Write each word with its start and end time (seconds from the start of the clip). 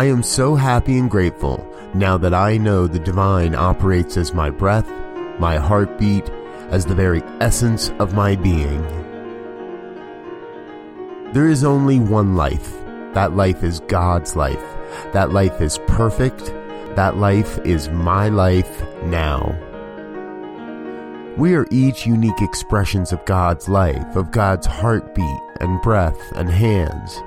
I 0.00 0.04
am 0.04 0.22
so 0.22 0.54
happy 0.54 0.96
and 0.96 1.10
grateful 1.10 1.62
now 1.92 2.16
that 2.16 2.32
I 2.32 2.56
know 2.56 2.86
the 2.86 2.98
divine 2.98 3.54
operates 3.54 4.16
as 4.16 4.32
my 4.32 4.48
breath, 4.48 4.88
my 5.38 5.58
heartbeat, 5.58 6.26
as 6.70 6.86
the 6.86 6.94
very 6.94 7.22
essence 7.42 7.90
of 7.98 8.14
my 8.14 8.34
being. 8.34 8.80
There 11.34 11.50
is 11.50 11.64
only 11.64 12.00
one 12.00 12.34
life. 12.34 12.72
That 13.12 13.36
life 13.36 13.62
is 13.62 13.80
God's 13.88 14.36
life. 14.36 14.64
That 15.12 15.32
life 15.32 15.60
is 15.60 15.76
perfect. 15.86 16.46
That 16.96 17.18
life 17.18 17.58
is 17.66 17.90
my 17.90 18.30
life 18.30 18.82
now. 19.02 19.54
We 21.36 21.54
are 21.56 21.66
each 21.70 22.06
unique 22.06 22.40
expressions 22.40 23.12
of 23.12 23.22
God's 23.26 23.68
life, 23.68 24.16
of 24.16 24.30
God's 24.30 24.66
heartbeat 24.66 25.40
and 25.60 25.82
breath 25.82 26.18
and 26.36 26.48
hands. 26.48 27.20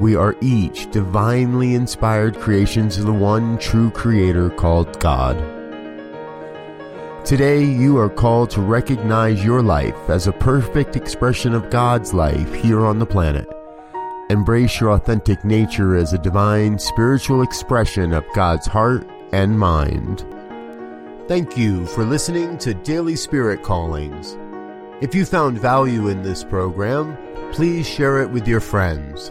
We 0.00 0.16
are 0.16 0.34
each 0.40 0.90
divinely 0.90 1.74
inspired 1.74 2.40
creations 2.40 2.96
of 2.96 3.04
the 3.04 3.12
one 3.12 3.58
true 3.58 3.90
creator 3.90 4.48
called 4.48 4.98
God. 4.98 5.36
Today, 7.22 7.62
you 7.62 7.98
are 7.98 8.08
called 8.08 8.48
to 8.50 8.62
recognize 8.62 9.44
your 9.44 9.60
life 9.60 10.08
as 10.08 10.26
a 10.26 10.32
perfect 10.32 10.96
expression 10.96 11.52
of 11.52 11.68
God's 11.68 12.14
life 12.14 12.54
here 12.54 12.80
on 12.80 12.98
the 12.98 13.04
planet. 13.04 13.46
Embrace 14.30 14.80
your 14.80 14.92
authentic 14.92 15.44
nature 15.44 15.94
as 15.96 16.14
a 16.14 16.18
divine 16.18 16.78
spiritual 16.78 17.42
expression 17.42 18.14
of 18.14 18.24
God's 18.34 18.66
heart 18.66 19.06
and 19.32 19.58
mind. 19.58 20.24
Thank 21.28 21.58
you 21.58 21.84
for 21.84 22.04
listening 22.04 22.56
to 22.58 22.72
Daily 22.72 23.16
Spirit 23.16 23.62
Callings. 23.62 24.38
If 25.02 25.14
you 25.14 25.26
found 25.26 25.60
value 25.60 26.08
in 26.08 26.22
this 26.22 26.42
program, 26.42 27.18
please 27.52 27.86
share 27.86 28.22
it 28.22 28.30
with 28.30 28.48
your 28.48 28.60
friends. 28.60 29.30